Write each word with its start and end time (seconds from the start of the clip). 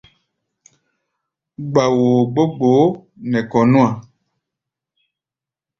Gba-woo 1.69 2.21
gbó 2.31 2.43
gboó 2.55 2.83
nɛ 3.31 3.39
kɔ̧ 3.51 3.63
nú-a. 3.71 3.89